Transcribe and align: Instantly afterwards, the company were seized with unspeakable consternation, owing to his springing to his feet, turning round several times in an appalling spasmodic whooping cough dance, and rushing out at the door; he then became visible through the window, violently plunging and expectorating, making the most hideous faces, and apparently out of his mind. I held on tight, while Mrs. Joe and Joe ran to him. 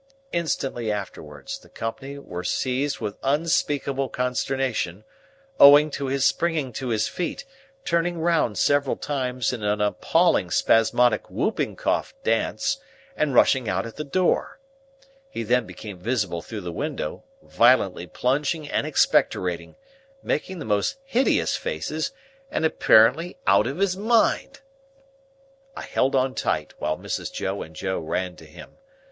Instantly 0.33 0.91
afterwards, 0.91 1.59
the 1.59 1.69
company 1.69 2.17
were 2.17 2.43
seized 2.43 2.99
with 2.99 3.19
unspeakable 3.21 4.09
consternation, 4.09 5.03
owing 5.59 5.91
to 5.91 6.07
his 6.07 6.25
springing 6.25 6.73
to 6.73 6.87
his 6.87 7.07
feet, 7.07 7.45
turning 7.85 8.19
round 8.19 8.57
several 8.57 8.95
times 8.95 9.53
in 9.53 9.61
an 9.61 9.79
appalling 9.79 10.49
spasmodic 10.49 11.29
whooping 11.29 11.75
cough 11.75 12.15
dance, 12.23 12.79
and 13.15 13.35
rushing 13.35 13.69
out 13.69 13.85
at 13.85 13.95
the 13.95 14.03
door; 14.03 14.59
he 15.29 15.43
then 15.43 15.67
became 15.67 15.99
visible 15.99 16.41
through 16.41 16.61
the 16.61 16.71
window, 16.71 17.23
violently 17.43 18.07
plunging 18.07 18.67
and 18.67 18.87
expectorating, 18.87 19.75
making 20.23 20.57
the 20.57 20.65
most 20.65 20.97
hideous 21.05 21.55
faces, 21.55 22.11
and 22.49 22.65
apparently 22.65 23.37
out 23.45 23.67
of 23.67 23.77
his 23.77 23.95
mind. 23.95 24.61
I 25.75 25.83
held 25.83 26.15
on 26.15 26.33
tight, 26.33 26.73
while 26.79 26.97
Mrs. 26.97 27.31
Joe 27.31 27.61
and 27.61 27.75
Joe 27.75 27.99
ran 27.99 28.35
to 28.37 28.45
him. 28.47 28.77